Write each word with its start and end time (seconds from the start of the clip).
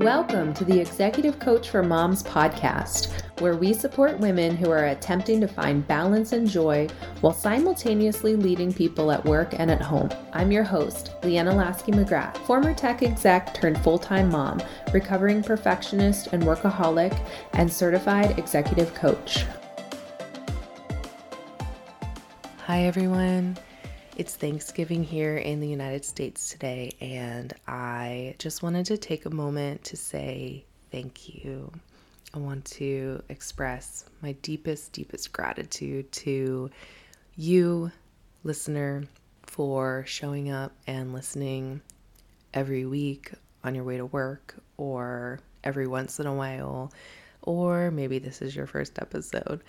Welcome 0.00 0.54
to 0.54 0.64
the 0.64 0.80
Executive 0.80 1.38
Coach 1.38 1.68
for 1.68 1.82
Moms 1.82 2.22
podcast, 2.22 3.12
where 3.38 3.54
we 3.54 3.74
support 3.74 4.18
women 4.18 4.56
who 4.56 4.70
are 4.70 4.86
attempting 4.86 5.42
to 5.42 5.46
find 5.46 5.86
balance 5.86 6.32
and 6.32 6.48
joy 6.48 6.88
while 7.20 7.34
simultaneously 7.34 8.34
leading 8.34 8.72
people 8.72 9.12
at 9.12 9.22
work 9.26 9.52
and 9.58 9.70
at 9.70 9.82
home. 9.82 10.08
I'm 10.32 10.50
your 10.50 10.64
host, 10.64 11.12
Leanna 11.22 11.54
Lasky 11.54 11.92
McGrath, 11.92 12.38
former 12.46 12.72
tech 12.72 13.02
exec 13.02 13.52
turned 13.52 13.78
full 13.84 13.98
time 13.98 14.30
mom, 14.30 14.62
recovering 14.94 15.42
perfectionist 15.42 16.28
and 16.28 16.44
workaholic, 16.44 17.14
and 17.52 17.70
certified 17.70 18.38
executive 18.38 18.94
coach. 18.94 19.44
Hi, 22.64 22.84
everyone. 22.84 23.58
It's 24.20 24.36
Thanksgiving 24.36 25.02
here 25.02 25.38
in 25.38 25.60
the 25.60 25.66
United 25.66 26.04
States 26.04 26.50
today, 26.50 26.92
and 27.00 27.54
I 27.66 28.34
just 28.38 28.62
wanted 28.62 28.84
to 28.84 28.98
take 28.98 29.24
a 29.24 29.30
moment 29.30 29.82
to 29.84 29.96
say 29.96 30.66
thank 30.92 31.42
you. 31.42 31.72
I 32.34 32.38
want 32.38 32.66
to 32.66 33.22
express 33.30 34.04
my 34.20 34.32
deepest, 34.42 34.92
deepest 34.92 35.32
gratitude 35.32 36.12
to 36.12 36.68
you, 37.38 37.92
listener, 38.44 39.04
for 39.44 40.04
showing 40.06 40.50
up 40.50 40.72
and 40.86 41.14
listening 41.14 41.80
every 42.52 42.84
week 42.84 43.32
on 43.64 43.74
your 43.74 43.84
way 43.84 43.96
to 43.96 44.04
work 44.04 44.54
or 44.76 45.40
every 45.64 45.86
once 45.86 46.20
in 46.20 46.26
a 46.26 46.34
while, 46.34 46.92
or 47.40 47.90
maybe 47.90 48.18
this 48.18 48.42
is 48.42 48.54
your 48.54 48.66
first 48.66 48.98
episode. 48.98 49.62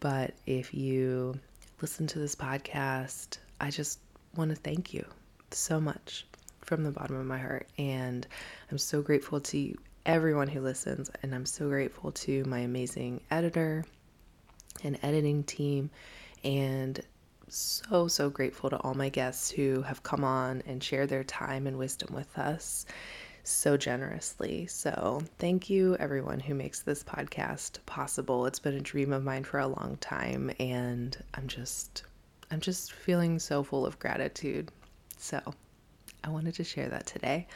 But 0.00 0.32
if 0.46 0.72
you 0.72 1.38
listen 1.82 2.06
to 2.06 2.18
this 2.18 2.34
podcast, 2.34 3.36
I 3.60 3.70
just 3.70 3.98
want 4.34 4.50
to 4.50 4.56
thank 4.56 4.94
you 4.94 5.04
so 5.50 5.80
much 5.80 6.26
from 6.62 6.82
the 6.82 6.90
bottom 6.90 7.16
of 7.16 7.26
my 7.26 7.38
heart. 7.38 7.68
And 7.78 8.26
I'm 8.70 8.78
so 8.78 9.02
grateful 9.02 9.40
to 9.40 9.76
everyone 10.06 10.48
who 10.48 10.60
listens. 10.60 11.10
And 11.22 11.34
I'm 11.34 11.46
so 11.46 11.68
grateful 11.68 12.12
to 12.12 12.44
my 12.44 12.60
amazing 12.60 13.20
editor 13.30 13.84
and 14.82 14.98
editing 15.02 15.44
team. 15.44 15.90
And 16.42 17.00
so, 17.48 18.08
so 18.08 18.30
grateful 18.30 18.70
to 18.70 18.78
all 18.78 18.94
my 18.94 19.08
guests 19.08 19.50
who 19.50 19.82
have 19.82 20.02
come 20.02 20.24
on 20.24 20.62
and 20.66 20.82
shared 20.82 21.08
their 21.08 21.24
time 21.24 21.66
and 21.66 21.76
wisdom 21.76 22.14
with 22.14 22.38
us 22.38 22.86
so 23.42 23.76
generously. 23.76 24.66
So, 24.66 25.22
thank 25.38 25.68
you, 25.68 25.96
everyone 25.96 26.40
who 26.40 26.54
makes 26.54 26.80
this 26.80 27.02
podcast 27.02 27.78
possible. 27.86 28.46
It's 28.46 28.60
been 28.60 28.76
a 28.76 28.80
dream 28.80 29.12
of 29.12 29.24
mine 29.24 29.44
for 29.44 29.58
a 29.58 29.66
long 29.66 29.98
time, 30.00 30.52
and 30.60 31.16
I'm 31.34 31.48
just 31.48 32.04
I'm 32.50 32.60
just 32.60 32.92
feeling 32.92 33.38
so 33.38 33.62
full 33.62 33.86
of 33.86 33.98
gratitude. 33.98 34.70
So 35.16 35.40
I 36.24 36.30
wanted 36.30 36.54
to 36.54 36.64
share 36.64 36.88
that 36.88 37.06
today. 37.06 37.46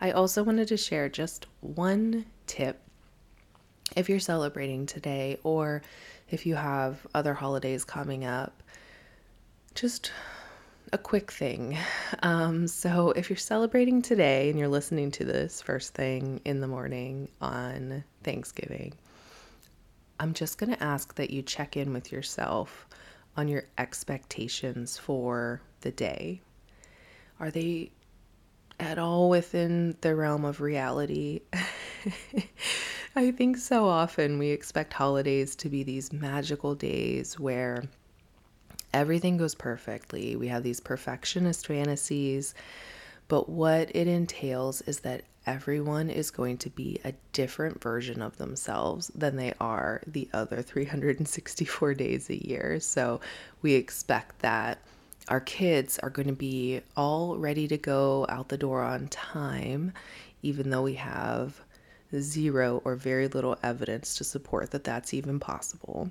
I 0.00 0.10
also 0.12 0.42
wanted 0.42 0.68
to 0.68 0.76
share 0.76 1.08
just 1.08 1.46
one 1.60 2.26
tip 2.46 2.80
if 3.96 4.08
you're 4.08 4.20
celebrating 4.20 4.86
today 4.86 5.38
or 5.42 5.82
if 6.30 6.46
you 6.46 6.54
have 6.54 7.06
other 7.14 7.34
holidays 7.34 7.84
coming 7.84 8.24
up. 8.24 8.62
Just 9.74 10.12
a 10.92 10.98
quick 10.98 11.30
thing. 11.30 11.78
Um, 12.22 12.68
so, 12.68 13.10
if 13.12 13.30
you're 13.30 13.36
celebrating 13.38 14.02
today 14.02 14.50
and 14.50 14.58
you're 14.58 14.68
listening 14.68 15.10
to 15.12 15.24
this 15.24 15.62
first 15.62 15.94
thing 15.94 16.40
in 16.44 16.60
the 16.60 16.68
morning 16.68 17.28
on 17.40 18.04
Thanksgiving, 18.22 18.92
I'm 20.20 20.34
just 20.34 20.58
going 20.58 20.74
to 20.74 20.82
ask 20.82 21.14
that 21.14 21.30
you 21.30 21.42
check 21.42 21.76
in 21.76 21.92
with 21.92 22.12
yourself 22.12 22.86
on 23.36 23.48
your 23.48 23.64
expectations 23.78 24.98
for 24.98 25.60
the 25.80 25.90
day? 25.90 26.40
Are 27.40 27.50
they 27.50 27.90
at 28.78 28.98
all 28.98 29.28
within 29.28 29.96
the 30.00 30.14
realm 30.14 30.44
of 30.44 30.60
reality? 30.60 31.40
I 33.14 33.30
think 33.30 33.58
so 33.58 33.86
often 33.86 34.38
we 34.38 34.48
expect 34.48 34.92
holidays 34.92 35.54
to 35.56 35.68
be 35.68 35.82
these 35.82 36.12
magical 36.12 36.74
days 36.74 37.38
where 37.38 37.84
everything 38.94 39.36
goes 39.36 39.54
perfectly. 39.54 40.36
We 40.36 40.48
have 40.48 40.62
these 40.62 40.80
perfectionist 40.80 41.66
fantasies, 41.66 42.54
but 43.32 43.48
what 43.48 43.90
it 43.96 44.06
entails 44.08 44.82
is 44.82 45.00
that 45.00 45.22
everyone 45.46 46.10
is 46.10 46.30
going 46.30 46.58
to 46.58 46.68
be 46.68 47.00
a 47.02 47.14
different 47.32 47.82
version 47.82 48.20
of 48.20 48.36
themselves 48.36 49.10
than 49.14 49.36
they 49.36 49.54
are 49.58 50.02
the 50.06 50.28
other 50.34 50.60
364 50.60 51.94
days 52.04 52.28
a 52.28 52.46
year. 52.46 52.78
So 52.78 53.22
we 53.62 53.72
expect 53.72 54.40
that 54.40 54.80
our 55.28 55.40
kids 55.40 55.98
are 56.00 56.10
going 56.10 56.28
to 56.28 56.34
be 56.34 56.82
all 56.94 57.38
ready 57.38 57.66
to 57.68 57.78
go 57.78 58.26
out 58.28 58.50
the 58.50 58.58
door 58.58 58.82
on 58.82 59.08
time, 59.08 59.94
even 60.42 60.68
though 60.68 60.82
we 60.82 60.96
have 60.96 61.58
zero 62.14 62.82
or 62.84 62.96
very 62.96 63.28
little 63.28 63.56
evidence 63.62 64.14
to 64.16 64.24
support 64.24 64.72
that 64.72 64.84
that's 64.84 65.14
even 65.14 65.40
possible. 65.40 66.10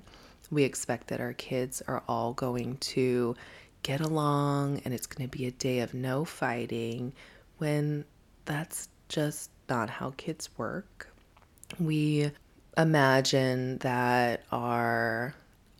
We 0.50 0.64
expect 0.64 1.06
that 1.06 1.20
our 1.20 1.34
kids 1.34 1.82
are 1.86 2.02
all 2.08 2.32
going 2.32 2.78
to 2.78 3.36
get 3.82 4.00
along 4.00 4.80
and 4.84 4.94
it's 4.94 5.06
going 5.06 5.28
to 5.28 5.36
be 5.36 5.46
a 5.46 5.50
day 5.50 5.80
of 5.80 5.94
no 5.94 6.24
fighting 6.24 7.12
when 7.58 8.04
that's 8.44 8.88
just 9.08 9.50
not 9.68 9.90
how 9.90 10.12
kids 10.16 10.48
work. 10.56 11.08
We 11.78 12.30
imagine 12.76 13.78
that 13.78 14.44
our 14.52 15.34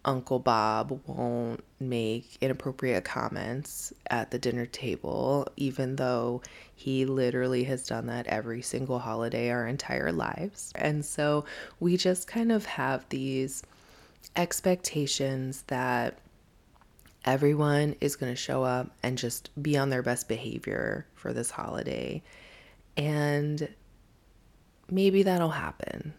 Uncle 0.05 0.41
Bob 0.41 1.01
won't 1.07 1.63
make 1.79 2.37
inappropriate 2.41 3.05
comments 3.05 3.93
at 4.11 4.31
the 4.31 4.39
dinner 4.39 4.67
table, 4.67 5.47
even 5.57 5.97
though 5.97 6.43
he 6.75 7.05
literally 7.05 7.65
has 7.65 7.87
done 7.87 8.07
that 8.07 8.27
every 8.27 8.63
single 8.63 8.99
holiday 8.99 9.51
our 9.51 9.67
entire 9.67 10.11
lives. 10.11 10.73
And 10.75 11.05
so 11.05 11.45
we 11.79 11.97
just 11.97 12.27
kind 12.27 12.51
of 12.51 12.67
have 12.67 13.09
these 13.11 13.63
expectations 14.34 15.63
that 15.69 16.19
everyone 17.25 17.97
is 18.00 18.16
going 18.16 18.33
to 18.33 18.37
show 18.37 18.62
up 18.62 18.91
and 19.03 19.16
just 19.16 19.50
be 19.62 19.77
on 19.77 19.91
their 19.91 20.03
best 20.03 20.28
behavior 20.28 21.06
for 21.15 21.33
this 21.33 21.50
holiday. 21.50 22.22
And 22.97 23.69
maybe 24.91 25.22
that'll 25.22 25.50
happen. 25.50 26.12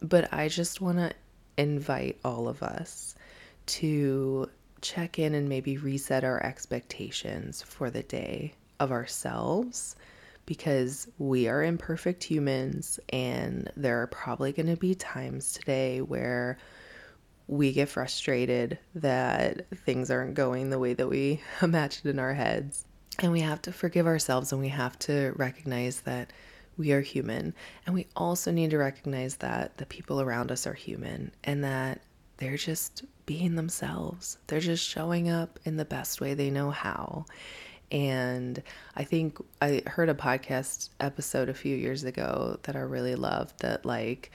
But 0.00 0.32
I 0.32 0.48
just 0.48 0.80
want 0.80 0.98
to 0.98 1.12
invite 1.56 2.18
all 2.24 2.48
of 2.48 2.62
us 2.62 3.14
to 3.66 4.48
check 4.80 5.18
in 5.18 5.34
and 5.34 5.48
maybe 5.48 5.76
reset 5.76 6.24
our 6.24 6.42
expectations 6.44 7.62
for 7.62 7.90
the 7.90 8.02
day 8.02 8.54
of 8.80 8.92
ourselves 8.92 9.96
because 10.46 11.08
we 11.18 11.48
are 11.48 11.62
imperfect 11.62 12.24
humans 12.24 12.98
and 13.10 13.70
there 13.76 14.00
are 14.00 14.06
probably 14.06 14.52
going 14.52 14.66
to 14.68 14.76
be 14.76 14.94
times 14.94 15.52
today 15.52 16.00
where 16.00 16.56
we 17.48 17.72
get 17.72 17.88
frustrated 17.88 18.78
that 18.94 19.66
things 19.84 20.10
aren't 20.10 20.34
going 20.34 20.70
the 20.70 20.78
way 20.78 20.92
that 20.92 21.08
we 21.08 21.40
imagined 21.62 22.10
in 22.10 22.18
our 22.18 22.34
heads. 22.34 22.84
And 23.18 23.32
we 23.32 23.40
have 23.40 23.60
to 23.62 23.72
forgive 23.72 24.06
ourselves 24.06 24.52
and 24.52 24.60
we 24.60 24.68
have 24.68 24.96
to 25.00 25.32
recognize 25.36 26.02
that 26.02 26.32
we 26.76 26.92
are 26.92 27.00
human. 27.00 27.54
And 27.84 27.94
we 27.94 28.06
also 28.14 28.52
need 28.52 28.70
to 28.70 28.78
recognize 28.78 29.36
that 29.36 29.78
the 29.78 29.86
people 29.86 30.20
around 30.20 30.52
us 30.52 30.66
are 30.66 30.74
human 30.74 31.32
and 31.42 31.64
that 31.64 32.02
they're 32.36 32.56
just 32.56 33.04
being 33.26 33.56
themselves. 33.56 34.38
They're 34.46 34.60
just 34.60 34.86
showing 34.86 35.28
up 35.28 35.58
in 35.64 35.76
the 35.76 35.84
best 35.84 36.20
way 36.20 36.34
they 36.34 36.50
know 36.50 36.70
how. 36.70 37.26
And 37.90 38.62
I 38.94 39.04
think 39.04 39.38
I 39.60 39.82
heard 39.86 40.08
a 40.08 40.14
podcast 40.14 40.90
episode 41.00 41.48
a 41.48 41.54
few 41.54 41.74
years 41.74 42.04
ago 42.04 42.58
that 42.62 42.76
I 42.76 42.80
really 42.80 43.16
loved 43.16 43.60
that, 43.60 43.86
like, 43.86 44.30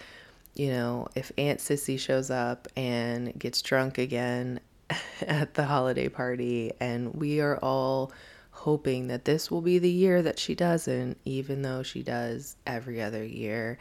you 0.55 0.71
know, 0.71 1.07
if 1.15 1.31
Aunt 1.37 1.59
Sissy 1.59 1.99
shows 1.99 2.29
up 2.29 2.67
and 2.75 3.37
gets 3.37 3.61
drunk 3.61 3.97
again 3.97 4.59
at 5.21 5.53
the 5.55 5.63
holiday 5.65 6.09
party 6.09 6.71
and 6.79 7.13
we 7.15 7.41
are 7.41 7.57
all 7.57 8.11
hoping 8.51 9.07
that 9.07 9.25
this 9.25 9.49
will 9.49 9.61
be 9.61 9.79
the 9.79 9.89
year 9.89 10.21
that 10.21 10.37
she 10.37 10.53
doesn't, 10.53 11.17
even 11.25 11.63
though 11.63 11.81
she 11.81 12.03
does 12.03 12.55
every 12.67 13.01
other 13.01 13.25
year, 13.25 13.77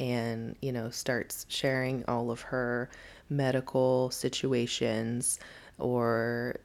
and, 0.00 0.56
you 0.60 0.72
know, 0.72 0.90
starts 0.90 1.46
sharing 1.48 2.04
all 2.06 2.30
of 2.30 2.40
her 2.40 2.90
medical 3.30 4.10
situations 4.10 5.38
or 5.78 6.56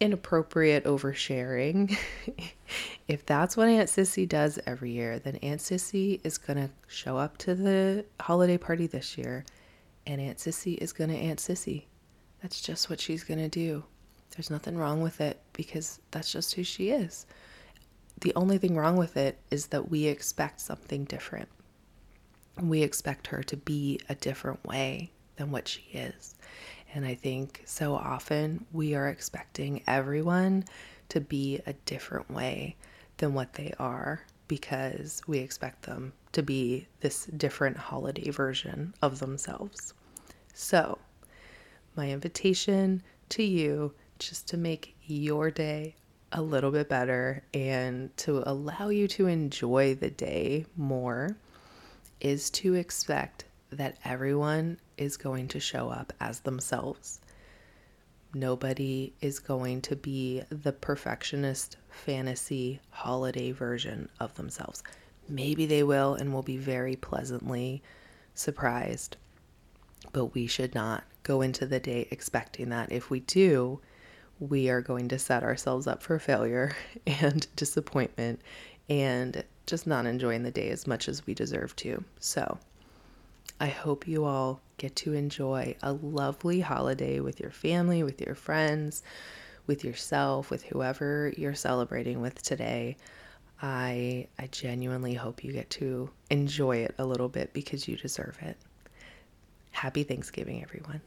inappropriate 0.00 0.84
oversharing. 0.84 1.96
if 3.08 3.24
that's 3.24 3.56
what 3.56 3.68
Aunt 3.68 3.88
Sissy 3.88 4.28
does 4.28 4.58
every 4.66 4.92
year, 4.92 5.18
then 5.18 5.36
Aunt 5.36 5.60
Sissy 5.60 6.20
is 6.24 6.38
going 6.38 6.58
to 6.58 6.70
show 6.86 7.16
up 7.16 7.38
to 7.38 7.54
the 7.54 8.04
holiday 8.20 8.58
party 8.58 8.86
this 8.86 9.16
year 9.16 9.44
and 10.06 10.20
Aunt 10.20 10.38
Sissy 10.38 10.78
is 10.78 10.92
going 10.92 11.10
to 11.10 11.16
Aunt 11.16 11.40
Sissy. 11.40 11.84
That's 12.42 12.60
just 12.60 12.88
what 12.88 13.00
she's 13.00 13.24
going 13.24 13.40
to 13.40 13.48
do. 13.48 13.84
There's 14.30 14.50
nothing 14.50 14.76
wrong 14.76 15.00
with 15.00 15.20
it 15.20 15.40
because 15.52 16.00
that's 16.10 16.30
just 16.30 16.54
who 16.54 16.62
she 16.62 16.90
is. 16.90 17.26
The 18.20 18.34
only 18.34 18.58
thing 18.58 18.76
wrong 18.76 18.96
with 18.96 19.16
it 19.16 19.38
is 19.50 19.68
that 19.68 19.90
we 19.90 20.06
expect 20.06 20.60
something 20.60 21.04
different. 21.04 21.48
We 22.60 22.82
expect 22.82 23.26
her 23.28 23.42
to 23.44 23.56
be 23.56 24.00
a 24.08 24.14
different 24.14 24.64
way 24.64 25.10
than 25.36 25.50
what 25.50 25.68
she 25.68 25.82
is. 25.92 26.34
And 26.96 27.04
I 27.04 27.14
think 27.14 27.60
so 27.66 27.94
often 27.94 28.64
we 28.72 28.94
are 28.94 29.08
expecting 29.08 29.82
everyone 29.86 30.64
to 31.10 31.20
be 31.20 31.60
a 31.66 31.74
different 31.84 32.30
way 32.30 32.74
than 33.18 33.34
what 33.34 33.52
they 33.52 33.74
are. 33.78 34.22
because 34.48 35.20
we 35.26 35.38
expect 35.38 35.82
them 35.82 36.14
to 36.32 36.42
be 36.42 36.86
this 37.00 37.26
different 37.26 37.76
holiday 37.76 38.30
version 38.30 38.94
of 39.02 39.18
themselves. 39.18 39.92
So, 40.54 40.96
my 41.96 42.10
invitation 42.10 43.02
to 43.30 43.42
you 43.42 43.92
just 44.18 44.48
to 44.48 44.56
make 44.56 44.96
your 45.04 45.50
day 45.50 45.96
a 46.32 46.40
little 46.40 46.70
bit 46.70 46.88
better 46.88 47.42
and 47.52 48.16
to 48.18 48.42
allow 48.48 48.88
you 48.88 49.06
to 49.08 49.26
enjoy 49.26 49.96
the 49.96 50.10
day 50.10 50.64
more 50.78 51.36
is 52.20 52.48
to 52.50 52.72
expect 52.74 53.44
that 53.70 53.96
everyone 54.04 54.78
is 54.96 55.16
going 55.16 55.48
to 55.48 55.60
show 55.60 55.88
up 55.90 56.12
as 56.20 56.40
themselves. 56.40 57.20
Nobody 58.34 59.14
is 59.20 59.38
going 59.38 59.82
to 59.82 59.96
be 59.96 60.42
the 60.50 60.72
perfectionist 60.72 61.76
fantasy 61.88 62.80
holiday 62.90 63.52
version 63.52 64.08
of 64.20 64.34
themselves. 64.34 64.82
Maybe 65.28 65.66
they 65.66 65.82
will 65.82 66.14
and 66.14 66.32
will 66.32 66.42
be 66.42 66.56
very 66.56 66.96
pleasantly 66.96 67.82
surprised, 68.34 69.16
but 70.12 70.34
we 70.34 70.46
should 70.46 70.74
not 70.74 71.04
go 71.22 71.40
into 71.40 71.66
the 71.66 71.80
day 71.80 72.06
expecting 72.10 72.68
that. 72.68 72.92
If 72.92 73.10
we 73.10 73.20
do, 73.20 73.80
we 74.38 74.68
are 74.68 74.82
going 74.82 75.08
to 75.08 75.18
set 75.18 75.42
ourselves 75.42 75.86
up 75.86 76.02
for 76.02 76.18
failure 76.18 76.76
and 77.06 77.46
disappointment 77.56 78.40
and 78.88 79.42
just 79.66 79.86
not 79.86 80.06
enjoying 80.06 80.42
the 80.42 80.50
day 80.50 80.68
as 80.68 80.86
much 80.86 81.08
as 81.08 81.26
we 81.26 81.34
deserve 81.34 81.74
to. 81.76 82.04
So, 82.20 82.58
I 83.58 83.68
hope 83.68 84.06
you 84.06 84.24
all 84.24 84.60
get 84.76 84.96
to 84.96 85.14
enjoy 85.14 85.76
a 85.82 85.92
lovely 85.92 86.60
holiday 86.60 87.20
with 87.20 87.40
your 87.40 87.50
family, 87.50 88.02
with 88.02 88.20
your 88.20 88.34
friends, 88.34 89.02
with 89.66 89.82
yourself, 89.82 90.50
with 90.50 90.62
whoever 90.64 91.32
you're 91.36 91.54
celebrating 91.54 92.20
with 92.20 92.42
today. 92.42 92.96
I 93.62 94.28
I 94.38 94.48
genuinely 94.48 95.14
hope 95.14 95.42
you 95.42 95.52
get 95.52 95.70
to 95.70 96.10
enjoy 96.28 96.78
it 96.78 96.94
a 96.98 97.06
little 97.06 97.28
bit 97.28 97.54
because 97.54 97.88
you 97.88 97.96
deserve 97.96 98.36
it. 98.42 98.58
Happy 99.70 100.02
Thanksgiving 100.02 100.62
everyone. 100.62 101.00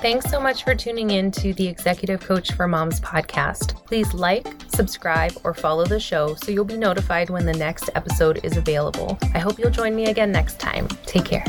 Thanks 0.00 0.30
so 0.30 0.38
much 0.38 0.62
for 0.62 0.74
tuning 0.74 1.10
in 1.10 1.30
to 1.32 1.54
the 1.54 1.66
Executive 1.66 2.20
Coach 2.20 2.52
for 2.52 2.68
Moms 2.68 3.00
podcast. 3.00 3.82
Please 3.86 4.12
like, 4.12 4.46
subscribe, 4.68 5.32
or 5.42 5.54
follow 5.54 5.86
the 5.86 5.98
show 5.98 6.34
so 6.34 6.52
you'll 6.52 6.66
be 6.66 6.76
notified 6.76 7.30
when 7.30 7.46
the 7.46 7.54
next 7.54 7.88
episode 7.94 8.44
is 8.44 8.58
available. 8.58 9.18
I 9.34 9.38
hope 9.38 9.58
you'll 9.58 9.70
join 9.70 9.96
me 9.96 10.06
again 10.06 10.30
next 10.30 10.60
time. 10.60 10.86
Take 11.06 11.24
care. 11.24 11.44